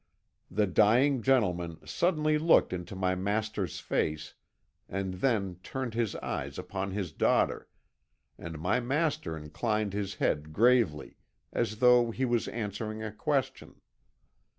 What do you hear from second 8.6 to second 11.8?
master inclined his head gravely, as